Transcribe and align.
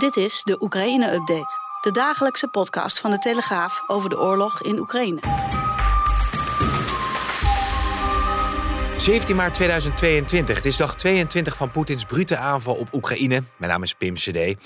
Dit 0.00 0.16
is 0.16 0.42
de 0.42 0.62
Oekraïne-update. 0.62 1.58
De 1.80 1.90
dagelijkse 1.90 2.48
podcast 2.48 3.00
van 3.00 3.10
de 3.10 3.18
Telegraaf 3.18 3.84
over 3.86 4.10
de 4.10 4.20
oorlog 4.20 4.62
in 4.62 4.78
Oekraïne. 4.78 5.20
17 8.96 9.36
maart 9.36 9.54
2022. 9.54 10.56
Het 10.56 10.64
is 10.64 10.76
dag 10.76 10.96
22 10.96 11.56
van 11.56 11.70
Poetins 11.70 12.04
brute 12.04 12.36
aanval 12.36 12.74
op 12.74 12.94
Oekraïne. 12.94 13.42
Mijn 13.56 13.70
naam 13.70 13.82
is 13.82 13.94
Pim 13.94 14.14
CD. 14.14 14.36
En 14.36 14.56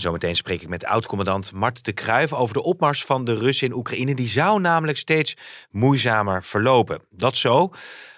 zometeen 0.00 0.36
spreek 0.36 0.62
ik 0.62 0.68
met 0.68 0.84
oud-commandant 0.84 1.52
Mart 1.52 1.84
de 1.84 1.92
Kruijf 1.92 2.32
over 2.32 2.54
de 2.54 2.62
opmars 2.62 3.04
van 3.04 3.24
de 3.24 3.34
Russen 3.34 3.66
in 3.66 3.74
Oekraïne. 3.74 4.14
Die 4.14 4.28
zou 4.28 4.60
namelijk 4.60 4.98
steeds 4.98 5.36
moeizamer 5.70 6.44
verlopen. 6.44 7.02
Dat 7.10 7.36
zo. 7.36 7.70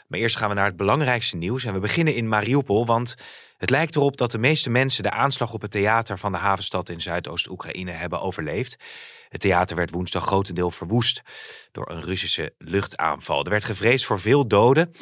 Maar 0.08 0.18
eerst 0.18 0.36
gaan 0.36 0.48
we 0.48 0.54
naar 0.54 0.66
het 0.66 0.76
belangrijkste 0.76 1.36
nieuws. 1.36 1.64
En 1.64 1.72
we 1.72 1.78
beginnen 1.78 2.14
in 2.14 2.28
Mariupol, 2.28 2.86
want 2.86 3.16
het 3.56 3.70
lijkt 3.70 3.96
erop 3.96 4.16
dat 4.16 4.30
de 4.30 4.38
meeste 4.38 4.70
mensen 4.70 5.02
de 5.02 5.10
aanslag 5.10 5.52
op 5.52 5.62
het 5.62 5.70
theater 5.70 6.18
van 6.18 6.32
de 6.32 6.38
havenstad 6.38 6.88
in 6.88 7.00
Zuidoost-Oekraïne 7.00 7.90
hebben 7.90 8.20
overleefd. 8.20 8.76
Het 9.28 9.40
theater 9.40 9.76
werd 9.76 9.90
woensdag 9.90 10.24
grotendeel 10.24 10.70
verwoest 10.70 11.22
door 11.72 11.90
een 11.90 12.02
Russische 12.02 12.54
luchtaanval. 12.58 13.44
Er 13.44 13.50
werd 13.50 13.64
gevreesd 13.64 14.04
voor 14.04 14.20
veel 14.20 14.46
doden. 14.46 14.92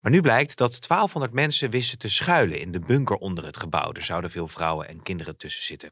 Maar 0.00 0.12
nu 0.12 0.20
blijkt 0.20 0.56
dat 0.56 0.86
1200 0.88 1.32
mensen 1.32 1.70
wisten 1.70 1.98
te 1.98 2.08
schuilen 2.08 2.60
in 2.60 2.72
de 2.72 2.80
bunker 2.80 3.16
onder 3.16 3.44
het 3.44 3.56
gebouw. 3.56 3.92
Er 3.92 4.04
zouden 4.04 4.30
veel 4.30 4.48
vrouwen 4.48 4.88
en 4.88 5.02
kinderen 5.02 5.36
tussen 5.36 5.62
zitten. 5.62 5.90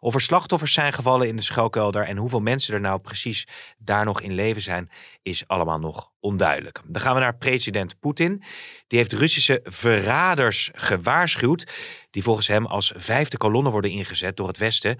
Of 0.00 0.14
er 0.14 0.20
slachtoffers 0.20 0.72
zijn 0.72 0.92
gevallen 0.92 1.28
in 1.28 1.36
de 1.36 1.42
schuilkelder 1.42 2.04
en 2.04 2.16
hoeveel 2.16 2.40
mensen 2.40 2.74
er 2.74 2.80
nou 2.80 3.00
precies 3.00 3.48
daar 3.78 4.04
nog 4.04 4.20
in 4.20 4.32
leven 4.32 4.62
zijn, 4.62 4.90
is 5.22 5.48
allemaal 5.48 5.78
nog 5.78 6.10
onduidelijk. 6.20 6.80
Dan 6.86 7.02
gaan 7.02 7.14
we 7.14 7.20
naar 7.20 7.36
president 7.36 7.98
Poetin. 7.98 8.42
Die 8.86 8.98
heeft 8.98 9.12
Russische 9.12 9.60
verraders 9.62 10.70
gewaarschuwd, 10.74 11.72
die 12.10 12.22
volgens 12.22 12.46
hem 12.46 12.66
als 12.66 12.92
vijfde 12.96 13.36
kolonne 13.36 13.70
worden 13.70 13.90
ingezet 13.90 14.36
door 14.36 14.48
het 14.48 14.58
Westen. 14.58 14.98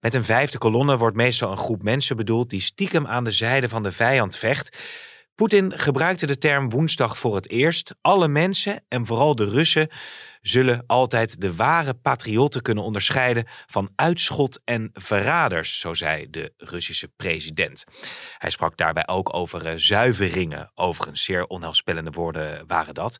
Met 0.00 0.14
een 0.14 0.24
vijfde 0.24 0.58
kolonne 0.58 0.96
wordt 0.96 1.16
meestal 1.16 1.50
een 1.50 1.58
groep 1.58 1.82
mensen 1.82 2.16
bedoeld 2.16 2.50
die 2.50 2.60
stiekem 2.60 3.06
aan 3.06 3.24
de 3.24 3.32
zijde 3.32 3.68
van 3.68 3.82
de 3.82 3.92
vijand 3.92 4.36
vecht. 4.36 4.76
Poetin 5.38 5.78
gebruikte 5.78 6.26
de 6.26 6.38
term 6.38 6.70
woensdag 6.70 7.18
voor 7.18 7.34
het 7.34 7.50
eerst. 7.50 7.94
Alle 8.00 8.28
mensen, 8.28 8.84
en 8.88 9.06
vooral 9.06 9.34
de 9.34 9.44
Russen, 9.44 9.88
zullen 10.40 10.84
altijd 10.86 11.40
de 11.40 11.54
ware 11.54 11.94
patriotten 11.94 12.62
kunnen 12.62 12.84
onderscheiden 12.84 13.46
van 13.66 13.90
uitschot 13.94 14.60
en 14.64 14.90
verraders, 14.92 15.80
zo 15.80 15.94
zei 15.94 16.30
de 16.30 16.52
Russische 16.56 17.08
president. 17.16 17.84
Hij 18.38 18.50
sprak 18.50 18.76
daarbij 18.76 19.06
ook 19.06 19.34
over 19.34 19.66
uh, 19.66 19.72
zuiveringen. 19.76 20.70
Overigens, 20.74 21.22
zeer 21.24 21.46
onheilspellende 21.46 22.10
woorden 22.10 22.66
waren 22.66 22.94
dat. 22.94 23.18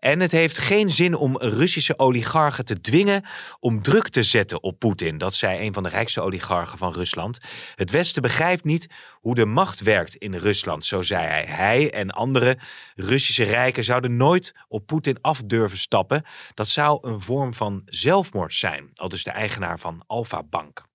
En 0.00 0.20
het 0.20 0.32
heeft 0.32 0.58
geen 0.58 0.90
zin 0.90 1.14
om 1.14 1.36
Russische 1.38 1.98
oligarchen 1.98 2.64
te 2.64 2.80
dwingen 2.80 3.24
om 3.58 3.82
druk 3.82 4.08
te 4.08 4.22
zetten 4.22 4.62
op 4.62 4.78
Poetin. 4.78 5.18
Dat 5.18 5.34
zei 5.34 5.66
een 5.66 5.72
van 5.72 5.82
de 5.82 5.88
rijkste 5.88 6.20
oligarchen 6.20 6.78
van 6.78 6.92
Rusland. 6.92 7.38
Het 7.74 7.90
Westen 7.90 8.22
begrijpt 8.22 8.64
niet 8.64 8.88
hoe 9.20 9.34
de 9.34 9.44
macht 9.44 9.80
werkt 9.80 10.14
in 10.14 10.34
Rusland, 10.34 10.86
zo 10.86 11.02
zei 11.02 11.26
hij. 11.26 11.44
Hij 11.44 11.92
en 11.92 12.10
andere 12.10 12.58
Russische 12.94 13.44
rijken 13.44 13.84
zouden 13.84 14.16
nooit 14.16 14.54
op 14.68 14.86
Poetin 14.86 15.18
af 15.20 15.42
durven 15.44 15.78
stappen. 15.78 16.24
Dat 16.54 16.68
zou 16.68 17.08
een 17.08 17.20
vorm 17.20 17.54
van 17.54 17.82
zelfmoord 17.84 18.54
zijn, 18.54 18.90
al 18.94 19.08
dus 19.08 19.24
de 19.24 19.30
eigenaar 19.30 19.78
van 19.78 20.04
Alfa 20.06 20.42
Bank. 20.42 20.88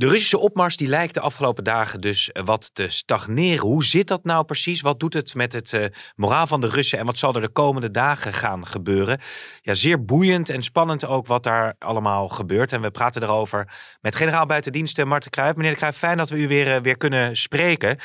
De 0.00 0.08
Russische 0.08 0.38
opmars 0.38 0.76
die 0.76 0.88
lijkt 0.88 1.14
de 1.14 1.20
afgelopen 1.20 1.64
dagen 1.64 2.00
dus 2.00 2.32
eh, 2.32 2.44
wat 2.44 2.74
te 2.74 2.90
stagneren. 2.90 3.66
Hoe 3.66 3.84
zit 3.84 4.08
dat 4.08 4.24
nou 4.24 4.44
precies? 4.44 4.80
Wat 4.80 5.00
doet 5.00 5.14
het 5.14 5.34
met 5.34 5.52
het 5.52 5.72
uh, 5.72 5.84
moraal 6.16 6.46
van 6.46 6.60
de 6.60 6.68
Russen 6.68 6.98
en 6.98 7.06
wat 7.06 7.18
zal 7.18 7.34
er 7.34 7.40
de 7.40 7.48
komende 7.48 7.90
dagen 7.90 8.32
gaan 8.32 8.66
gebeuren? 8.66 9.18
Ja, 9.60 9.74
zeer 9.74 10.04
boeiend 10.04 10.48
en 10.48 10.62
spannend 10.62 11.06
ook 11.06 11.26
wat 11.26 11.42
daar 11.42 11.74
allemaal 11.78 12.28
gebeurt. 12.28 12.72
En 12.72 12.80
we 12.80 12.90
praten 12.90 13.22
erover 13.22 13.68
met 14.00 14.16
generaal 14.16 14.46
buitendiensten 14.46 15.08
Marten 15.08 15.30
Kruijf. 15.30 15.56
Meneer 15.56 15.70
de 15.70 15.76
Kruijf, 15.76 15.96
fijn 15.96 16.16
dat 16.16 16.30
we 16.30 16.36
u 16.36 16.48
weer, 16.48 16.66
uh, 16.66 16.76
weer 16.76 16.96
kunnen 16.96 17.36
spreken. 17.36 17.98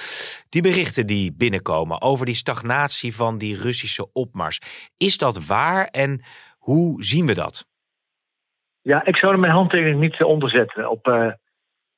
Die 0.49 0.61
berichten 0.61 1.07
die 1.07 1.33
binnenkomen 1.37 2.01
over 2.01 2.25
die 2.25 2.35
stagnatie 2.35 3.15
van 3.15 3.37
die 3.37 3.61
Russische 3.61 4.11
opmars. 4.11 4.61
Is 4.97 5.17
dat 5.17 5.45
waar 5.45 5.85
en 5.85 6.23
hoe 6.57 7.03
zien 7.03 7.25
we 7.25 7.33
dat? 7.33 7.65
Ja, 8.81 9.05
ik 9.05 9.15
zou 9.15 9.33
er 9.33 9.39
mijn 9.39 9.53
handtekening 9.53 9.99
niet 9.99 10.23
onderzetten 10.23 10.89
op 10.89 11.35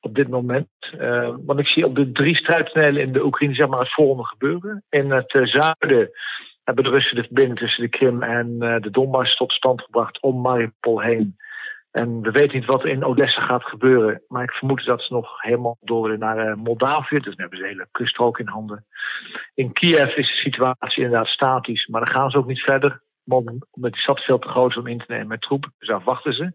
op 0.08 0.14
dit 0.14 0.28
moment. 0.28 0.68
Uh, 1.00 1.34
want 1.46 1.58
ik 1.58 1.66
zie 1.66 1.86
op 1.86 1.94
de 1.94 2.12
drie 2.12 2.36
strijdtonelen 2.36 3.02
in 3.02 3.12
de 3.12 3.24
Oekraïne 3.24 3.54
zeg 3.54 3.68
maar, 3.68 3.78
het 3.78 3.94
volgende 3.94 4.24
gebeuren. 4.24 4.84
In 4.88 5.10
het 5.10 5.34
uh, 5.34 5.46
zuiden 5.46 6.10
hebben 6.64 6.84
de 6.84 6.90
Russen 6.90 7.16
de 7.16 7.22
verbinding 7.22 7.58
tussen 7.58 7.82
de 7.82 7.88
Krim 7.88 8.22
en 8.22 8.56
uh, 8.58 8.80
de 8.80 8.90
Donbass 8.90 9.36
tot 9.36 9.52
stand 9.52 9.82
gebracht 9.82 10.20
om 10.20 10.40
Mariupol 10.40 11.00
heen. 11.00 11.36
En 11.90 12.20
we 12.20 12.30
weten 12.30 12.58
niet 12.58 12.66
wat 12.66 12.84
in 12.84 13.04
Odessa 13.04 13.40
gaat 13.40 13.64
gebeuren. 13.64 14.22
Maar 14.28 14.42
ik 14.42 14.50
vermoed 14.50 14.84
dat 14.84 15.02
ze 15.02 15.12
nog 15.12 15.42
helemaal 15.42 15.76
door 15.80 16.18
naar 16.18 16.58
Moldavië. 16.58 17.16
Dus 17.18 17.24
dan 17.24 17.40
hebben 17.40 17.58
ze 17.58 17.64
de 17.64 17.70
hele 17.70 17.88
kuststrook 17.90 18.38
in 18.38 18.46
handen. 18.46 18.86
In 19.54 19.72
Kiev 19.72 20.16
is 20.16 20.28
de 20.28 20.50
situatie 20.50 21.04
inderdaad 21.04 21.26
statisch. 21.26 21.86
Maar 21.86 22.04
dan 22.04 22.14
gaan 22.14 22.30
ze 22.30 22.38
ook 22.38 22.46
niet 22.46 22.60
verder 22.60 23.02
omdat 23.28 23.92
die 23.92 24.00
stad 24.00 24.20
veel 24.20 24.38
te 24.38 24.48
groot 24.48 24.70
is 24.70 24.76
om 24.76 24.86
in 24.86 24.98
te 24.98 25.04
nemen 25.08 25.26
met 25.26 25.40
troepen. 25.40 25.74
Dus 25.78 25.88
daar 25.88 26.02
wachten 26.04 26.32
ze. 26.32 26.52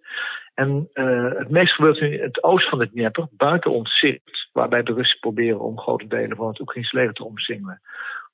En 0.53 0.89
uh, 0.93 1.31
het 1.37 1.49
meest 1.49 1.73
gebeurt 1.73 2.01
nu 2.01 2.13
in 2.13 2.23
het 2.23 2.43
oosten 2.43 2.69
van 2.69 2.79
het 2.79 2.91
Dnieper, 2.91 3.27
buiten 3.31 3.71
ons 3.71 3.99
zicht, 3.99 4.49
waarbij 4.51 4.83
de 4.83 4.93
Russen 4.93 5.19
proberen 5.19 5.59
om 5.59 5.79
grote 5.79 6.07
delen 6.07 6.37
van 6.37 6.47
het 6.47 6.59
Oekraïnse 6.59 6.97
leger 6.97 7.13
te 7.13 7.23
omsingelen. 7.23 7.81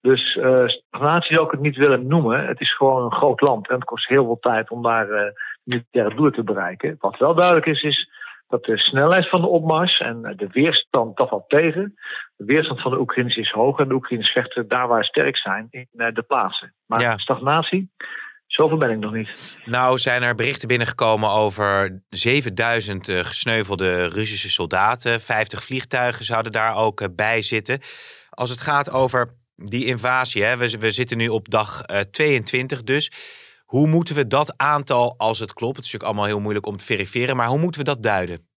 Dus 0.01 0.35
uh, 0.35 0.67
stagnatie 0.67 1.33
zou 1.33 1.45
ik 1.45 1.51
het 1.51 1.61
niet 1.61 1.75
willen 1.75 2.07
noemen. 2.07 2.47
Het 2.47 2.59
is 2.59 2.75
gewoon 2.75 3.03
een 3.03 3.13
groot 3.13 3.41
land 3.41 3.69
en 3.69 3.75
het 3.75 3.83
kost 3.83 4.07
heel 4.07 4.25
veel 4.25 4.39
tijd 4.39 4.69
om 4.69 4.83
daar 4.83 5.09
uh, 5.09 5.21
militaire 5.63 6.15
doelen 6.15 6.33
te 6.33 6.43
bereiken. 6.43 6.95
Wat 6.99 7.17
wel 7.17 7.35
duidelijk 7.35 7.65
is, 7.65 7.81
is 7.81 8.09
dat 8.47 8.63
de 8.63 8.77
snelheid 8.77 9.29
van 9.29 9.41
de 9.41 9.47
opmars 9.47 9.99
en 9.99 10.33
de 10.35 10.47
weerstand 10.51 11.17
dat 11.17 11.29
valt 11.29 11.49
tegen. 11.49 11.95
De 12.35 12.45
weerstand 12.45 12.81
van 12.81 12.91
de 12.91 12.99
Oekraïners 12.99 13.37
is 13.37 13.51
hoog 13.51 13.79
en 13.79 13.87
de 13.87 13.93
Oekraïners 13.93 14.31
vechten 14.31 14.67
daar 14.67 14.87
waar 14.87 15.03
ze 15.03 15.09
sterk 15.09 15.37
zijn 15.37 15.67
in 15.69 15.87
de 15.91 16.23
plaatsen. 16.27 16.73
Maar 16.85 17.01
ja. 17.01 17.17
stagnatie, 17.17 17.91
Zoveel 18.49 18.77
ben 18.77 18.89
ik 18.89 18.99
nog 18.99 19.13
niet. 19.13 19.59
Nou 19.65 19.97
zijn 19.97 20.23
er 20.23 20.35
berichten 20.35 20.67
binnengekomen 20.67 21.29
over 21.29 22.01
7000 22.09 23.07
uh, 23.07 23.19
gesneuvelde 23.19 24.07
Russische 24.07 24.49
soldaten. 24.49 25.21
50 25.21 25.63
vliegtuigen 25.63 26.25
zouden 26.25 26.51
daar 26.51 26.75
ook 26.75 27.01
uh, 27.01 27.07
bij 27.15 27.41
zitten. 27.41 27.79
Als 28.29 28.49
het 28.49 28.61
gaat 28.61 28.91
over 28.91 29.35
die 29.55 29.85
invasie, 29.85 30.43
hè, 30.43 30.57
we, 30.57 30.77
we 30.79 30.91
zitten 30.91 31.17
nu 31.17 31.27
op 31.27 31.49
dag 31.49 31.83
uh, 31.85 31.99
22 31.99 32.83
dus. 32.83 33.11
Hoe 33.65 33.87
moeten 33.87 34.15
we 34.15 34.27
dat 34.27 34.57
aantal, 34.57 35.15
als 35.17 35.39
het 35.39 35.53
klopt, 35.53 35.75
het 35.75 35.85
is 35.85 35.91
natuurlijk 35.91 36.11
allemaal 36.11 36.33
heel 36.33 36.43
moeilijk 36.43 36.65
om 36.65 36.77
te 36.77 36.85
verifiëren, 36.85 37.35
maar 37.35 37.47
hoe 37.47 37.59
moeten 37.59 37.81
we 37.81 37.87
dat 37.87 38.03
duiden? 38.03 38.48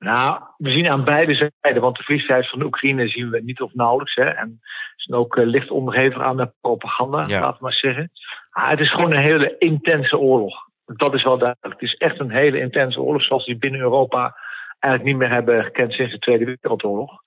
Nou, 0.00 0.40
we 0.56 0.70
zien 0.70 0.88
aan 0.88 1.04
beide 1.04 1.52
zijden, 1.60 1.82
want 1.82 1.96
de 1.96 2.02
vriesheid 2.02 2.48
van 2.48 2.58
de 2.58 2.64
Oekraïne 2.64 3.08
zien 3.08 3.30
we 3.30 3.40
niet 3.40 3.60
of 3.60 3.74
nauwelijks. 3.74 4.14
Hè, 4.14 4.24
en 4.24 4.60
zijn 4.96 5.18
ook 5.18 5.36
uh, 5.36 5.46
licht 5.46 5.70
onderhevig 5.70 6.22
aan 6.22 6.36
de 6.36 6.52
propaganda, 6.60 7.24
ja. 7.26 7.40
laten 7.40 7.58
we 7.58 7.64
maar 7.64 7.72
zeggen. 7.72 8.10
Ah, 8.50 8.68
het 8.68 8.80
is 8.80 8.90
gewoon 8.90 9.12
een 9.12 9.22
hele 9.22 9.58
intense 9.58 10.18
oorlog. 10.18 10.54
Dat 10.84 11.14
is 11.14 11.22
wel 11.22 11.38
duidelijk. 11.38 11.80
Het 11.80 11.90
is 11.90 11.94
echt 11.94 12.20
een 12.20 12.30
hele 12.30 12.60
intense 12.60 13.00
oorlog, 13.00 13.22
zoals 13.22 13.44
die 13.44 13.58
binnen 13.58 13.80
Europa 13.80 14.36
eigenlijk 14.78 15.04
niet 15.04 15.16
meer 15.16 15.34
hebben 15.36 15.64
gekend 15.64 15.92
sinds 15.92 16.12
de 16.12 16.18
Tweede 16.18 16.44
Wereldoorlog. 16.44 17.22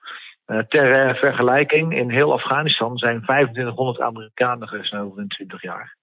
Uh, 0.47 0.59
ter 0.59 1.07
uh, 1.07 1.15
vergelijking, 1.15 1.95
in 1.95 2.09
heel 2.09 2.33
Afghanistan 2.33 2.97
zijn 2.97 3.21
2500 3.21 3.99
Amerikanen 3.99 4.67
gesneuveld 4.67 5.17
in 5.17 5.27
20 5.27 5.61
jaar. 5.61 5.95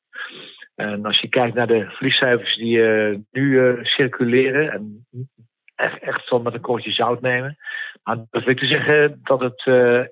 En 0.75 1.05
als 1.05 1.21
je 1.21 1.29
kijkt 1.29 1.55
naar 1.55 1.67
de 1.67 1.87
vliegcijfers 1.91 2.57
die 2.57 2.77
uh, 2.77 3.19
nu 3.31 3.79
circuleren, 3.83 4.73
en 4.73 5.07
echt, 5.81 6.03
echt 6.03 6.27
zo 6.27 6.39
met 6.39 6.55
een 6.55 6.61
kortje 6.61 6.93
zout 6.93 7.21
nemen. 7.21 7.59
Maar 8.03 8.17
dat 8.17 8.45
wil 8.45 8.53
ik 8.53 8.59
te 8.59 8.67
zeggen 8.67 9.21
dat 9.23 9.41
het 9.41 9.63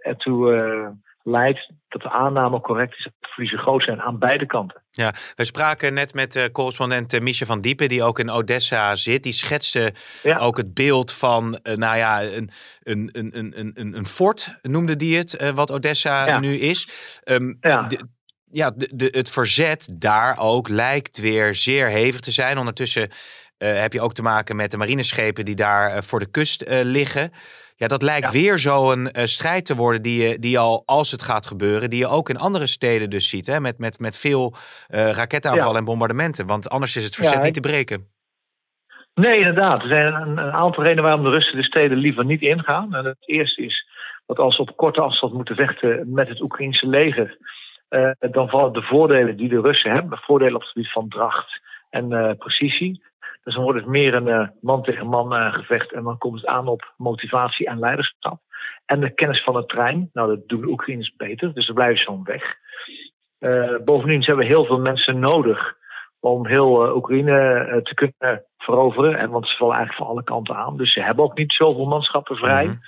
ertoe 0.03 0.97
leidt 1.23 1.71
dat 1.89 2.03
de 2.03 2.11
aanname 2.11 2.61
correct 2.61 2.99
is 2.99 3.05
dat 3.05 3.13
de 3.21 3.29
verliezen 3.29 3.59
groot 3.59 3.83
zijn 3.83 4.01
aan 4.01 4.19
beide 4.19 4.47
kanten. 4.47 4.83
Ja, 4.91 5.15
we 5.35 5.45
spraken 5.45 5.95
net 5.95 6.15
met 6.15 6.37
uh, 6.37 6.45
correspondent 6.53 7.13
uh, 7.15 7.33
van 7.33 7.61
Diepen, 7.61 7.89
die 7.89 8.03
ook 8.03 8.19
in 8.19 8.31
Odessa 8.31 8.95
zit. 8.95 9.23
Die 9.23 9.33
schetste 9.33 9.95
ja. 10.23 10.39
ook 10.39 10.57
het 10.57 10.75
beeld 10.75 11.13
van, 11.13 11.59
uh, 11.63 11.75
nou 11.75 11.97
ja, 11.97 12.23
een, 12.23 12.51
een, 12.83 13.09
een, 13.13 13.39
een, 13.39 13.73
een, 13.75 13.97
een 13.97 14.07
fort 14.07 14.59
noemde 14.63 14.97
die 14.97 15.17
het, 15.17 15.53
wat 15.55 15.71
Odessa 15.71 16.27
ja. 16.27 16.39
nu 16.39 16.55
is. 16.55 16.89
Um, 17.25 17.57
ja. 17.61 17.83
De, 17.83 18.09
ja, 18.51 18.71
de, 18.71 18.91
de, 18.95 19.09
het 19.11 19.31
verzet 19.31 19.95
daar 19.99 20.39
ook 20.39 20.69
lijkt 20.69 21.19
weer 21.19 21.55
zeer 21.55 21.89
hevig 21.89 22.21
te 22.21 22.31
zijn. 22.31 22.59
Ondertussen 22.59 23.11
heb 23.59 23.93
je 23.93 24.01
ook 24.01 24.15
te 24.15 24.23
maken 24.23 24.57
met 24.57 24.71
de 24.71 24.77
marineschepen 24.77 25.45
die 25.45 25.55
daar 25.55 26.05
voor 26.05 26.19
de 26.19 26.31
kust 26.31 26.65
liggen. 26.69 27.33
Ja, 27.77 27.87
dat 27.87 28.03
lijkt 28.03 28.31
weer 28.31 28.59
zo'n 28.59 29.11
strijd 29.13 29.65
te 29.65 29.75
worden 29.75 30.03
die 30.03 30.23
je, 30.23 30.39
die 30.39 30.59
al, 30.59 30.83
als 30.87 31.11
het 31.11 31.23
gaat 31.23 31.47
gebeuren, 31.47 31.91
die 31.91 31.99
je 31.99 32.09
ook 32.09 32.29
in 32.29 32.37
andere 32.37 32.67
steden 32.67 33.11
dus 33.11 33.29
ziet. 33.29 33.47
Hè? 33.47 33.61
Met, 33.61 33.79
met, 33.79 33.99
met 34.01 34.19
veel 34.19 34.55
raketaanvallen 34.89 35.77
en 35.77 35.85
bombardementen. 35.85 36.47
Want 36.47 36.69
anders 36.69 36.97
is 36.97 37.05
het 37.05 37.15
verzet 37.15 37.43
niet 37.43 37.55
te 37.55 37.61
breken. 37.61 38.07
Nee, 39.15 39.39
inderdaad. 39.39 39.83
Er 39.83 39.89
zijn 39.89 40.15
een, 40.15 40.39
een, 40.39 40.53
aantal 40.53 40.83
redenen 40.83 41.05
waarom 41.05 41.23
de 41.23 41.31
Russen 41.31 41.57
de 41.57 41.65
steden 41.65 41.99
liever 41.99 42.25
niet 42.25 42.43
ingaan. 42.43 42.95
En 42.95 43.05
het 43.05 43.29
eerste 43.29 43.63
is 43.63 43.87
dat 44.27 44.39
als 44.39 44.57
ze 44.57 44.63
op 44.63 44.77
korte 44.77 45.01
afstand 45.01 45.33
moeten 45.33 45.57
vechten 45.57 46.13
met 46.13 46.29
het 46.29 46.41
Oekraïnse 46.41 46.87
leger, 46.87 47.37
dan 48.31 48.49
vallen 48.49 48.73
de 48.73 48.83
voordelen 48.83 49.37
die 49.37 49.49
de 49.49 49.61
Russen 49.61 49.91
hebben, 49.91 50.19
voordelen 50.19 50.55
op 50.55 50.61
het 50.61 50.71
gebied 50.71 50.93
van 50.93 51.09
dracht 51.09 51.61
en 51.91 52.37
precisie, 52.39 53.03
dus 53.43 53.55
dan 53.55 53.63
wordt 53.63 53.79
het 53.79 53.89
meer 53.89 54.15
een 54.15 54.27
uh, 54.27 54.49
man 54.61 54.83
tegen 54.83 55.07
man 55.07 55.35
uh, 55.35 55.53
gevecht. 55.53 55.93
En 55.93 56.03
dan 56.03 56.19
komt 56.19 56.41
het 56.41 56.47
aan 56.47 56.69
op 56.69 56.95
motivatie 56.97 57.67
en 57.67 57.79
leiderschap. 57.79 58.41
En 58.87 59.01
de 59.01 59.15
kennis 59.15 59.43
van 59.43 59.57
het 59.57 59.69
trein. 59.69 60.11
Nou, 60.13 60.29
dat 60.29 60.49
doen 60.49 60.61
de 60.61 60.69
Oekraïners 60.69 61.15
beter. 61.17 61.55
Dus 61.55 61.67
ze 61.67 61.73
blijven 61.73 62.03
zo'n 62.03 62.25
weg. 62.25 62.57
Uh, 63.41 63.77
bovendien 63.85 64.25
hebben 64.25 64.45
we 64.45 64.53
heel 64.53 64.65
veel 64.65 64.81
mensen 64.81 65.19
nodig 65.19 65.77
om 66.21 66.47
heel 66.47 66.95
Oekraïne 66.97 67.81
te 67.83 67.95
kunnen 67.95 68.45
veroveren. 68.59 69.19
En 69.19 69.31
want 69.31 69.49
ze 69.49 69.57
vallen 69.57 69.77
eigenlijk 69.77 70.05
van 70.05 70.15
alle 70.15 70.25
kanten 70.25 70.57
aan. 70.57 70.77
Dus 70.77 70.93
ze 70.93 71.03
hebben 71.03 71.25
ook 71.25 71.39
niet 71.39 71.53
zoveel 71.53 71.87
manschappen 71.87 72.37
vrij. 72.37 72.65
Mm 72.65 72.71
-hmm. 72.71 72.81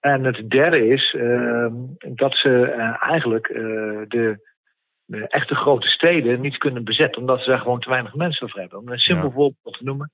En 0.00 0.24
het 0.24 0.50
derde 0.50 0.88
is 0.88 1.14
ehm, 1.18 1.72
dat 2.14 2.34
ze 2.34 2.66
eigenlijk 3.00 3.46
de 4.08 4.51
de 5.20 5.28
echte 5.28 5.54
grote 5.54 5.86
steden 5.88 6.40
niet 6.40 6.58
kunnen 6.58 6.84
bezetten, 6.84 7.20
omdat 7.20 7.40
ze 7.40 7.50
daar 7.50 7.58
gewoon 7.58 7.80
te 7.80 7.88
weinig 7.88 8.14
mensen 8.14 8.48
voor 8.48 8.60
hebben. 8.60 8.78
Om 8.78 8.88
een 8.88 8.98
simpel 8.98 9.30
voorbeeld 9.30 9.78
te 9.78 9.84
noemen. 9.84 10.10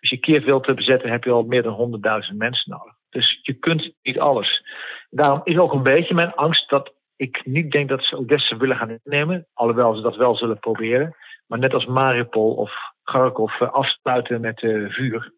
Als 0.00 0.10
je 0.10 0.16
Kiev 0.16 0.44
wilt 0.44 0.74
bezetten, 0.74 1.10
heb 1.10 1.24
je 1.24 1.30
al 1.30 1.42
meer 1.42 1.62
dan 1.62 2.00
100.000 2.30 2.36
mensen 2.36 2.70
nodig. 2.70 2.94
Dus 3.10 3.40
je 3.42 3.52
kunt 3.52 3.92
niet 4.02 4.18
alles. 4.18 4.62
Daarom 5.10 5.40
is 5.44 5.58
ook 5.58 5.72
een 5.72 5.82
beetje 5.82 6.14
mijn 6.14 6.34
angst 6.34 6.70
dat 6.70 6.94
ik 7.16 7.40
niet 7.44 7.70
denk 7.70 7.88
dat 7.88 8.04
ze 8.04 8.16
Odessa 8.16 8.56
willen 8.56 8.76
gaan 8.76 8.98
innemen. 9.02 9.46
Alhoewel 9.54 9.94
ze 9.94 10.02
dat 10.02 10.16
wel 10.16 10.36
zullen 10.36 10.58
proberen. 10.58 11.16
Maar 11.46 11.58
net 11.58 11.74
als 11.74 11.86
Mariupol 11.86 12.54
of 12.54 12.72
Kharkov 13.02 13.60
eh, 13.60 13.72
afsluiten 13.72 14.40
met 14.40 14.62
uh, 14.62 14.90
vuur 14.90 15.32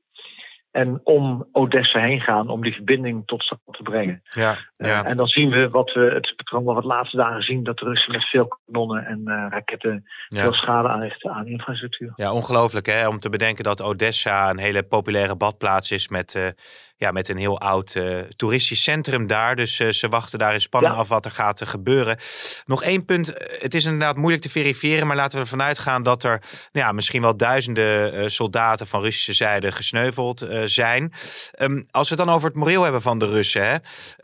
en 0.75 1.01
om 1.05 1.49
Odessa 1.53 2.01
heen 2.01 2.21
gaan 2.21 2.49
om 2.49 2.63
die 2.63 2.75
verbinding 2.75 3.23
tot 3.27 3.43
stand 3.43 3.61
te 3.67 3.83
brengen. 3.83 4.23
Ja, 4.31 4.59
eh, 4.77 4.89
ja. 4.89 5.05
en 5.05 5.17
dan 5.17 5.27
zien 5.27 5.51
we 5.51 5.69
wat 5.69 5.93
we 5.93 6.01
het 6.01 6.33
patroon 6.37 6.65
wat 6.65 6.75
we 6.75 6.81
de 6.81 6.87
laatste 6.87 7.17
dagen 7.17 7.43
zien, 7.43 7.65
dat 7.65 7.79
de 7.79 7.85
Russen 7.85 8.13
met 8.13 8.29
veel 8.29 8.59
kanonnen 8.67 9.07
en 9.07 9.21
uh, 9.25 9.47
raketten 9.49 10.05
veel 10.29 10.53
schade 10.53 10.89
aanrichten 10.89 11.33
aan 11.33 11.47
infrastructuur. 11.47 12.13
Ja, 12.17 12.33
ongelooflijk 12.33 12.87
hè, 12.87 13.09
om 13.09 13.19
te 13.19 13.31
bedenken 13.31 13.65
dat 13.65 13.83
Odessa 13.83 14.51
een 14.51 14.59
hele 14.59 14.83
populaire 14.83 15.37
badplaats 15.37 15.91
is 15.91 16.09
met 16.09 16.35
uh, 16.35 16.47
ja, 16.97 17.11
met 17.11 17.29
een 17.29 17.37
heel 17.37 17.61
oud 17.61 17.95
uh, 17.95 18.19
toeristisch 18.19 18.83
centrum 18.83 19.27
daar. 19.27 19.57
Dus 19.57 19.81
uh, 19.81 19.89
ze 19.89 20.09
wachten 20.09 20.39
daar 20.39 20.53
in 20.53 20.61
spanning 20.61 20.95
af 20.95 21.09
wat 21.09 21.25
er 21.25 21.31
gaat 21.31 21.63
uh, 21.63 21.69
gebeuren. 21.69 22.19
Nog 22.65 22.83
één 22.83 23.05
punt. 23.05 23.33
Het 23.59 23.75
is 23.75 23.85
inderdaad 23.85 24.17
moeilijk 24.17 24.43
te 24.43 24.51
verifiëren. 24.51 25.07
Maar 25.07 25.17
laten 25.17 25.37
we 25.37 25.43
ervan 25.43 25.63
uitgaan 25.63 26.03
dat 26.03 26.23
er 26.23 26.41
nou 26.73 26.87
ja, 26.87 26.93
misschien 26.93 27.23
wel 27.23 27.37
duizenden 27.37 28.31
soldaten 28.31 28.87
van 28.87 29.03
Russische 29.03 29.33
zijde 29.33 29.73
gesneuveld 29.73 30.47
zijn. 30.65 31.13
Um, 31.59 31.87
als 31.91 32.09
we 32.09 32.15
het 32.15 32.25
dan 32.27 32.35
over 32.35 32.49
het 32.49 32.57
moreel 32.57 32.83
hebben 32.83 33.03
van 33.03 33.19
de 33.19 33.27
Russen. 33.27 33.67
Hè? 33.67 33.77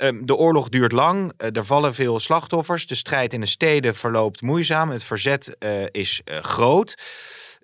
Um, 0.06 0.26
de 0.26 0.34
oorlog 0.34 0.68
duurt 0.68 0.92
lang. 0.92 1.32
er 1.36 1.64
vallen 1.64 1.94
veel 1.94 2.18
slachtoffers. 2.18 2.86
De 2.86 2.94
strijd 2.94 3.32
in 3.32 3.40
de 3.40 3.46
steden 3.46 3.94
verloopt 3.94 4.40
moeizaam. 4.40 4.90
Het 4.90 5.04
verzet 5.04 5.56
is 5.90 6.22
groot. 6.24 6.96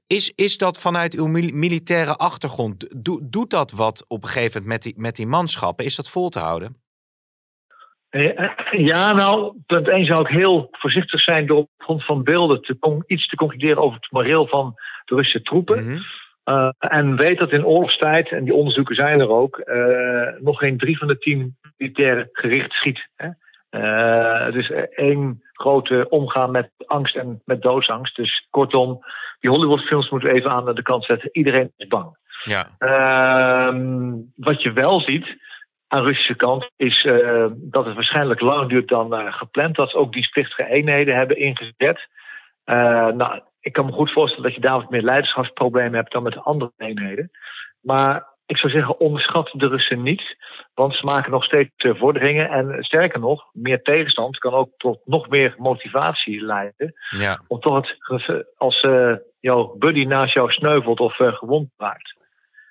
Is, 0.07 0.33
is 0.35 0.59
dat 0.59 0.81
vanuit 0.81 1.15
uw 1.15 1.27
militaire 1.53 2.17
achtergrond, 2.17 2.87
doet 3.33 3.51
dat 3.51 3.71
wat 3.71 4.05
op 4.09 4.23
een 4.23 4.29
gegeven 4.29 4.63
moment 4.63 4.67
met 4.69 4.83
die, 4.83 5.03
met 5.03 5.17
die 5.17 5.27
manschappen? 5.27 5.85
Is 5.85 5.97
dat 5.97 6.11
vol 6.11 6.29
te 6.29 6.39
houden? 6.39 6.77
Eh, 8.09 8.39
eh, 8.39 8.51
ja, 8.71 9.13
nou, 9.13 9.55
punt 9.67 9.89
1 9.89 10.07
zou 10.07 10.21
ik 10.21 10.27
heel 10.27 10.69
voorzichtig 10.71 11.21
zijn 11.21 11.47
door 11.47 11.57
op 11.57 11.71
grond 11.79 12.05
van 12.05 12.23
beelden 12.23 12.63
te, 12.63 13.03
iets 13.07 13.29
te 13.29 13.37
concluderen 13.37 13.83
over 13.83 13.97
het 14.01 14.11
moreel 14.11 14.47
van 14.47 14.75
de 15.05 15.15
Russische 15.15 15.43
troepen. 15.43 15.85
Mhm. 15.85 15.99
uh, 16.45 16.71
en 16.79 17.17
weet 17.17 17.39
dat 17.39 17.53
in 17.53 17.67
oorlogstijd, 17.67 18.29
en 18.29 18.45
die 18.45 18.55
onderzoeken 18.55 18.95
zijn 18.95 19.21
er 19.21 19.29
ook, 19.29 19.63
uh, 19.65 20.29
nog 20.39 20.59
geen 20.59 20.79
drie 20.79 20.99
van 20.99 21.09
de 21.09 21.19
tien 21.19 21.57
militairen 21.77 22.29
gericht 22.33 22.73
schiet. 22.73 23.09
Hè? 23.17 23.29
Uh, 23.77 24.53
dus 24.53 24.71
één 24.91 25.43
grote 25.53 26.07
omgaan 26.09 26.51
met 26.51 26.71
angst 26.87 27.17
en 27.17 27.43
met 27.45 27.63
doodsangst. 27.63 28.17
Dus 28.17 28.47
kortom, 28.51 29.01
die 29.41 29.51
Hollywoodfilms 29.51 30.11
moeten 30.11 30.29
we 30.29 30.35
even 30.35 30.51
aan 30.51 30.75
de 30.75 30.83
kant 30.83 31.05
zetten. 31.05 31.29
Iedereen 31.33 31.73
is 31.77 31.87
bang. 31.87 32.17
Ja. 32.43 32.69
Uh, 32.79 33.75
wat 34.37 34.63
je 34.63 34.73
wel 34.73 35.01
ziet 35.01 35.27
aan 35.89 36.01
de 36.01 36.07
Russische 36.07 36.35
kant 36.35 36.71
is 36.77 37.05
uh, 37.05 37.47
dat 37.55 37.85
het 37.85 37.95
waarschijnlijk 37.95 38.41
langer 38.41 38.69
duurt 38.69 38.89
dan 38.89 39.15
uh, 39.15 39.33
gepland. 39.33 39.77
Dat 39.77 39.91
ze 39.91 39.97
ook 39.97 40.13
die 40.13 40.25
splichtige 40.25 40.67
eenheden 40.69 41.17
hebben 41.17 41.39
ingezet. 41.39 42.09
nou, 43.15 43.41
ik 43.61 43.73
kan 43.73 43.87
me 43.87 43.93
goed 43.93 44.13
voorstellen 44.13 44.45
dat 44.45 44.55
je 44.55 44.61
daar 44.61 44.81
wat 44.81 44.91
meer 44.91 45.03
leiderschapsproblemen 45.03 45.95
hebt 45.95 46.13
dan 46.13 46.23
met 46.23 46.33
de 46.33 46.41
andere 46.41 46.73
eenheden. 46.77 47.31
Maar 47.81 48.36
ik 48.47 48.59
zou 48.59 48.73
zeggen, 48.73 49.01
onderschat 49.01 49.51
de 49.53 49.69
Russen 49.69 50.03
niet. 50.03 50.37
Want 50.75 50.95
ze 50.95 51.05
maken 51.05 51.31
nog 51.31 51.45
steeds 51.45 51.71
eh, 51.77 51.95
vorderingen. 51.95 52.49
En 52.49 52.85
sterker 52.85 53.21
nog, 53.21 53.45
meer 53.53 53.83
tegenstand 53.83 54.39
kan 54.39 54.53
ook 54.53 54.71
tot 54.77 55.01
nog 55.05 55.29
meer 55.29 55.55
motivatie 55.59 56.45
leiden. 56.45 56.95
Ja. 57.11 57.41
Om 57.47 57.61
toch 57.61 57.97
het, 57.99 58.47
als 58.57 58.83
uh, 58.83 59.13
jouw 59.41 59.75
buddy 59.79 60.05
naast 60.05 60.35
jou 60.35 60.53
sneuvelt 60.53 61.01
of 61.01 61.19
uh, 61.19 61.33
gewond 61.33 61.71
raakt. 61.77 62.15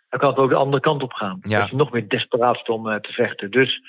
Dan 0.09 0.19
kan 0.19 0.29
het 0.29 0.39
ook 0.39 0.49
de 0.49 0.55
andere 0.55 0.81
kant 0.81 1.03
op 1.03 1.13
gaan. 1.13 1.37
Ja. 1.41 1.59
Dat 1.59 1.69
je 1.69 1.75
nog 1.75 1.91
meer 1.91 2.07
desperaat 2.07 2.69
om 2.69 2.87
uh, 2.87 2.95
te 2.95 3.11
vechten. 3.11 3.51
Dus, 3.51 3.81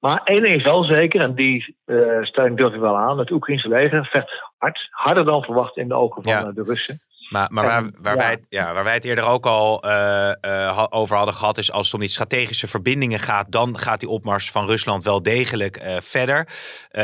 maar 0.00 0.20
één 0.24 0.42
ding 0.42 0.56
is 0.56 0.62
wel 0.62 0.84
zeker, 0.84 1.20
en 1.20 1.34
die 1.34 1.76
steun 2.22 2.56
durf 2.56 2.74
ik 2.74 2.80
wel 2.80 2.96
aan. 2.96 3.18
Het 3.18 3.30
Oekraïnse 3.30 3.68
leger 3.68 4.06
vecht 4.06 4.42
hard. 4.58 4.88
Harder 4.90 5.24
dan 5.24 5.42
verwacht 5.42 5.76
in 5.76 5.88
de 5.88 5.94
ogen 5.94 6.22
van 6.22 6.32
ja. 6.32 6.52
de 6.52 6.62
Russen. 6.62 7.00
Maar, 7.28 7.48
maar 7.50 7.64
waar, 7.64 7.90
waar, 7.98 8.16
wij 8.16 8.30
het, 8.30 8.46
ja, 8.48 8.74
waar 8.74 8.84
wij 8.84 8.94
het 8.94 9.04
eerder 9.04 9.24
ook 9.24 9.46
al 9.46 9.86
uh, 9.86 10.32
uh, 10.40 10.86
over 10.88 11.16
hadden 11.16 11.34
gehad, 11.34 11.58
is 11.58 11.72
als 11.72 11.84
het 11.84 11.94
om 11.94 12.00
die 12.00 12.08
strategische 12.08 12.68
verbindingen 12.68 13.20
gaat, 13.20 13.52
dan 13.52 13.78
gaat 13.78 14.00
die 14.00 14.08
opmars 14.08 14.50
van 14.50 14.66
Rusland 14.66 15.04
wel 15.04 15.22
degelijk 15.22 15.82
uh, 15.82 15.96
verder. 16.00 16.48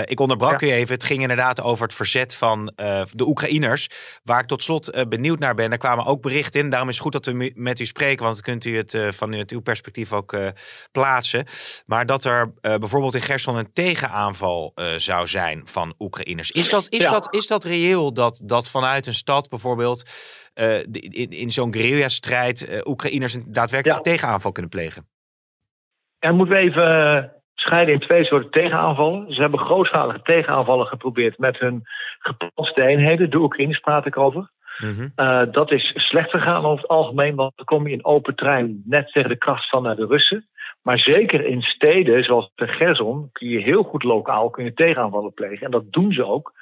ik 0.04 0.20
onderbrak 0.20 0.60
ja. 0.60 0.66
u 0.66 0.70
even. 0.70 0.94
Het 0.94 1.04
ging 1.04 1.20
inderdaad 1.20 1.60
over 1.60 1.84
het 1.84 1.94
verzet 1.94 2.34
van 2.34 2.72
de 3.12 3.26
Oekraïners. 3.26 3.88
Waar 4.22 4.40
ik 4.40 4.46
tot 4.46 4.62
slot 4.62 5.08
benieuwd 5.08 5.38
naar 5.38 5.54
ben. 5.54 5.72
Er 5.72 5.78
kwamen 5.78 6.06
ook 6.06 6.22
berichten 6.22 6.60
in. 6.60 6.70
Daarom 6.70 6.88
is 6.88 6.94
het 6.94 7.02
goed 7.02 7.12
dat 7.12 7.26
we 7.26 7.52
met 7.54 7.80
u 7.80 7.86
spreken, 7.86 8.24
want 8.24 8.34
dan 8.34 8.44
kunt 8.44 8.64
u 8.64 8.76
het 8.76 8.98
vanuit 9.10 9.50
uw 9.50 9.60
perspectief 9.60 10.12
ook 10.12 10.36
plaatsen. 10.92 11.46
Maar 11.86 12.06
dat 12.06 12.24
er 12.24 12.52
bijvoorbeeld 12.60 13.14
in 13.14 13.22
Gerson 13.22 13.56
een 13.56 13.72
tegenaanval 13.72 14.74
zou 14.96 15.26
zijn 15.26 15.62
van 15.64 15.94
Oekraïners. 15.98 16.50
Is 16.50 16.68
dat, 16.68 16.86
is 16.88 17.00
ja. 17.02 17.10
dat, 17.10 17.34
is 17.34 17.46
dat 17.46 17.64
reëel 17.64 18.12
dat, 18.12 18.40
dat 18.42 18.68
vanuit 18.68 19.06
een 19.06 19.14
stad 19.14 19.48
bijvoorbeeld 19.48 20.02
uh, 20.54 20.78
in, 20.92 21.30
in 21.30 21.50
zo'n 21.50 21.74
guerrilla-strijd 21.74 22.68
uh, 22.68 22.80
Oekraïners 22.84 23.34
een 23.34 23.44
daadwerkelijk 23.46 24.04
ja. 24.04 24.12
tegenaanval 24.12 24.52
kunnen 24.52 24.70
plegen? 24.70 25.06
Ja, 26.18 26.32
moeten 26.32 26.54
we 26.54 26.60
even 26.60 27.16
eh, 27.16 27.24
scheiden 27.54 27.94
in 27.94 28.00
twee 28.00 28.24
soorten 28.24 28.50
tegenaanvallen. 28.50 29.34
Ze 29.34 29.40
hebben 29.40 29.60
grootschalige 29.60 30.22
tegenaanvallen 30.22 30.86
geprobeerd 30.86 31.38
met 31.38 31.58
hun 31.58 31.82
gepanste 32.18 32.82
eenheden. 32.82 33.30
De 33.30 33.38
Oekraïners 33.38 33.80
praat 33.80 34.06
ik 34.06 34.16
over. 34.16 34.50
Mm 34.78 34.94
-hmm. 34.96 35.12
uh, 35.16 35.42
dat 35.50 35.70
is 35.70 35.92
slecht 35.94 36.30
gegaan 36.30 36.64
over 36.64 36.80
het 36.80 36.90
algemeen, 36.90 37.34
want 37.34 37.52
dan 37.56 37.64
kom 37.64 37.86
je 37.86 37.92
in 37.92 38.04
open 38.04 38.34
trein 38.34 38.82
net 38.84 39.12
tegen 39.12 39.28
de 39.28 39.38
kracht 39.38 39.68
van 39.68 39.82
de 39.82 40.06
Russen. 40.06 40.48
Maar 40.84 40.98
zeker 40.98 41.46
in 41.46 41.62
steden 41.62 42.24
zoals 42.24 42.50
de 42.54 42.66
Gerson 42.66 43.28
kun 43.32 43.48
je 43.48 43.60
heel 43.62 43.82
goed 43.82 44.02
lokaal 44.02 44.50
kun 44.50 44.64
je 44.64 44.74
tegenaanvallen 44.74 45.34
plegen. 45.34 45.64
En 45.66 45.70
dat 45.70 45.92
doen 45.92 46.12
ze 46.12 46.24
ook. 46.24 46.52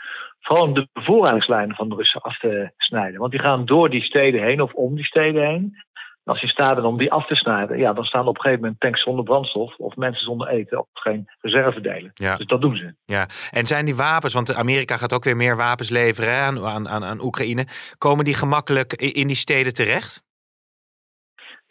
Vooral 0.41 0.67
om 0.67 0.75
de 0.75 0.89
bevoorradingslijnen 0.93 1.77
van 1.77 1.89
de 1.89 1.95
Russen 1.95 2.21
af 2.21 2.39
te 2.39 2.71
snijden. 2.77 3.21
Want 3.21 3.31
die 3.31 3.41
gaan 3.41 3.65
door 3.65 3.91
die 3.91 4.03
steden 4.03 4.43
heen 4.43 4.61
of 4.61 4.73
om 4.73 4.95
die 4.95 5.05
steden 5.05 5.47
heen. 5.47 5.77
En 6.25 6.33
als 6.33 6.41
je 6.41 6.49
staat 6.49 6.83
om 6.83 6.99
die 6.99 7.13
af 7.13 7.27
te 7.27 7.35
snijden, 7.35 7.79
ja, 7.79 7.93
dan 7.93 8.05
staan 8.05 8.27
op 8.27 8.35
een 8.35 8.41
gegeven 8.41 8.61
moment 8.61 8.81
tanks 8.81 9.03
zonder 9.03 9.25
brandstof 9.25 9.77
of 9.77 9.97
mensen 9.97 10.25
zonder 10.25 10.49
eten 10.49 10.79
of 10.79 10.87
geen 10.93 11.31
reservedelen. 11.41 12.11
Ja. 12.15 12.37
Dus 12.37 12.47
dat 12.47 12.61
doen 12.61 12.77
ze. 12.77 12.95
Ja, 13.05 13.27
en 13.51 13.67
zijn 13.67 13.85
die 13.85 13.97
wapens, 13.97 14.35
want 14.35 14.55
Amerika 14.55 14.97
gaat 14.97 15.13
ook 15.13 15.25
weer 15.25 15.37
meer 15.37 15.57
wapens 15.57 15.91
leveren 15.91 16.35
aan, 16.35 16.89
aan, 16.89 17.05
aan 17.05 17.25
Oekraïne, 17.25 17.67
komen 17.99 18.25
die 18.25 18.35
gemakkelijk 18.35 18.93
in 18.93 19.27
die 19.27 19.37
steden 19.37 19.75
terecht? 19.75 20.23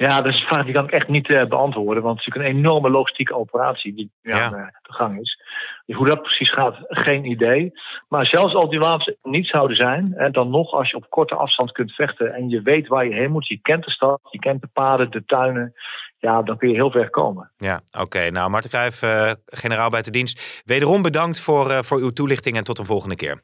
Ja, 0.07 0.21
dat 0.21 0.33
is 0.33 0.39
een 0.39 0.47
vraag 0.47 0.65
die 0.65 0.73
kan 0.73 0.83
ik 0.83 0.91
echt 0.91 1.07
niet 1.07 1.29
uh, 1.29 1.45
beantwoorden. 1.45 2.03
Want 2.03 2.17
het 2.17 2.27
is 2.27 2.33
natuurlijk 2.33 2.55
een 2.55 2.63
enorme 2.63 2.89
logistieke 2.89 3.35
operatie 3.35 3.93
die 3.93 4.11
ja. 4.21 4.41
aan 4.41 4.53
uh, 4.53 4.65
de 4.81 4.93
gang 4.93 5.19
is. 5.19 5.41
Dus 5.85 5.95
hoe 5.95 6.07
dat 6.07 6.21
precies 6.21 6.53
gaat, 6.53 6.75
geen 6.87 7.25
idee. 7.25 7.71
Maar 8.09 8.25
zelfs 8.25 8.53
als 8.53 8.69
die 8.69 8.79
wapens 8.79 9.15
niet 9.23 9.47
zouden 9.47 9.77
zijn, 9.77 10.13
en 10.13 10.31
dan 10.31 10.49
nog 10.49 10.71
als 10.71 10.89
je 10.89 10.95
op 10.95 11.09
korte 11.09 11.35
afstand 11.35 11.71
kunt 11.71 11.91
vechten 11.91 12.33
en 12.33 12.49
je 12.49 12.61
weet 12.61 12.87
waar 12.87 13.05
je 13.05 13.13
heen 13.13 13.31
moet, 13.31 13.47
je 13.47 13.59
kent 13.61 13.85
de 13.85 13.91
stad, 13.91 14.19
je 14.29 14.39
kent 14.39 14.61
de 14.61 14.69
paden, 14.73 15.11
de 15.11 15.25
tuinen, 15.25 15.73
ja, 16.17 16.41
dan 16.41 16.57
kun 16.57 16.69
je 16.69 16.75
heel 16.75 16.91
ver 16.91 17.09
komen. 17.09 17.51
Ja, 17.57 17.81
oké. 17.91 18.29
Nou, 18.29 18.49
Marten 18.49 18.69
Cruijff, 18.69 19.01
uh, 19.01 19.31
generaal 19.45 19.89
bij 19.89 20.01
de 20.01 20.11
dienst. 20.11 20.61
Wederom 20.65 21.01
bedankt 21.01 21.39
voor, 21.39 21.83
voor 21.83 21.99
uw 21.99 22.09
toelichting 22.09 22.57
en 22.57 22.63
tot 22.63 22.77
een 22.77 22.85
volgende 22.85 23.15
keer. 23.15 23.41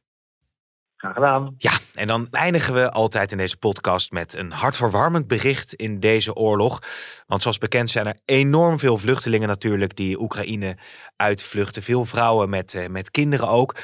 Graag 0.98 1.14
gedaan. 1.14 1.56
Ja, 1.58 1.72
en 1.94 2.08
dan 2.08 2.28
eindigen 2.32 2.74
we 2.74 2.92
altijd 2.92 3.32
in 3.32 3.38
deze 3.38 3.58
podcast 3.58 4.12
met 4.12 4.34
een 4.34 4.52
hartverwarmend 4.52 5.28
bericht 5.28 5.74
in 5.74 6.00
deze 6.00 6.36
oorlog. 6.36 6.82
Want 7.28 7.42
zoals 7.42 7.58
bekend 7.58 7.90
zijn 7.90 8.08
er 8.08 8.18
enorm 8.26 8.80
veel 8.80 8.98
vluchtelingen 8.98 9.48
natuurlijk 9.48 9.96
die 9.96 10.22
Oekraïne 10.22 10.78
uitvluchten. 11.16 11.84
Veel 11.84 12.06
vrouwen 12.06 12.50
met, 12.50 12.74
eh, 12.74 12.88
met 12.88 13.12
kinderen 13.12 13.48
ook. 13.48 13.76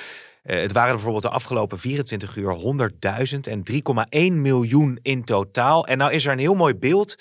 Eh, 0.43 0.61
het 0.61 0.71
waren 0.71 0.93
bijvoorbeeld 0.93 1.23
de 1.23 1.29
afgelopen 1.29 1.79
24 1.79 2.35
uur 2.35 2.51
100.000 2.51 3.47
en 3.47 3.63
3,1 3.63 4.41
miljoen 4.41 4.99
in 5.01 5.23
totaal. 5.23 5.87
En 5.87 5.97
nou 5.97 6.11
is 6.11 6.25
er 6.25 6.31
een 6.31 6.39
heel 6.39 6.55
mooi 6.55 6.75
beeld 6.75 7.15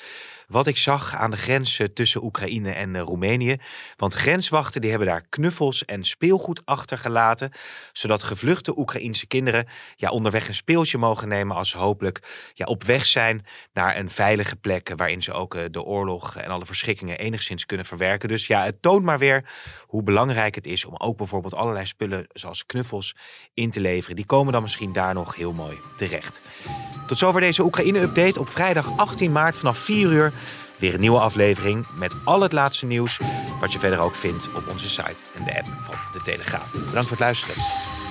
wat 0.53 0.67
ik 0.67 0.77
zag 0.77 1.15
aan 1.15 1.31
de 1.31 1.37
grens 1.37 1.81
tussen 1.95 2.25
Oekraïne 2.25 2.71
en 2.71 2.97
eh, 2.97 3.03
Roemenië. 3.03 3.57
Want 3.97 4.15
grenswachten 4.15 4.81
die 4.81 4.91
hebben 4.91 5.09
daar 5.09 5.27
knuffels 5.29 5.85
en 5.85 6.05
speelgoed 6.05 6.63
achtergelaten, 6.65 7.53
zodat 7.93 8.23
gevluchte 8.23 8.79
Oekraïense 8.79 9.27
kinderen 9.27 9.67
ja, 9.97 10.11
onderweg 10.11 10.49
een 10.49 10.55
speeltje 10.55 10.99
mogen 10.99 11.29
nemen 11.29 11.57
als 11.57 11.69
ze 11.69 11.79
hopelijk 11.79 12.51
ja, 12.55 12.65
op 12.65 12.85
weg 12.85 13.07
zijn 13.07 13.47
naar 13.73 13.97
een 13.97 14.11
veilige 14.11 14.57
plek 14.57 14.93
waarin 14.97 15.23
ze 15.23 15.33
ook 15.33 15.55
eh, 15.55 15.65
de 15.71 15.83
oorlog 15.83 16.37
en 16.37 16.51
alle 16.51 16.67
verschrikkingen 16.67 17.19
enigszins 17.19 17.67
kunnen 17.67 17.87
verwerken. 17.87 18.29
Dus 18.29 18.47
ja, 18.47 18.65
het 18.65 18.83
toont 18.83 19.05
maar 19.05 19.19
weer 19.19 19.45
hoe 19.87 20.03
belangrijk 20.03 20.55
het 20.55 20.67
is 20.67 20.85
om 20.85 20.95
ook 20.97 21.17
bijvoorbeeld 21.17 21.55
allerlei 21.55 21.87
spullen 21.87 22.27
zoals 22.33 22.67
knuffels 22.67 23.17
in 23.55 23.71
te 23.71 23.81
leveren. 23.81 24.17
Die 24.17 24.27
komen 24.27 24.53
dan 24.53 24.63
misschien 24.63 24.93
daar 24.93 25.15
nog 25.15 25.37
heel 25.37 25.53
mooi 25.53 25.77
terecht. 25.97 26.41
Tot 27.07 27.19
zover 27.19 27.41
deze 27.41 27.63
Oekraïne-update 27.63 28.41
op 28.41 28.49
vrijdag 28.49 28.99
18 28.99 29.33
maart 29.33 29.57
vanaf 29.57 29.79
4 29.79 30.13
uur. 30.13 30.33
Weer 30.79 30.95
een 30.95 31.01
nieuwe 31.01 31.19
aflevering 31.19 31.87
met 31.99 32.15
al 32.25 32.41
het 32.41 32.53
laatste 32.53 32.87
nieuws. 32.87 33.19
Wat 33.61 33.73
je 33.73 33.79
verder 33.79 34.01
ook 34.01 34.15
vindt 34.15 34.49
op 34.57 34.69
onze 34.71 34.91
site 34.91 35.17
en 35.35 35.45
de 35.45 35.59
app 35.59 35.67
van 35.67 35.95
de 36.13 36.23
Telegraaf. 36.23 36.71
Bedankt 36.73 37.09
voor 37.09 37.17
het 37.17 37.21
luisteren. 37.21 38.02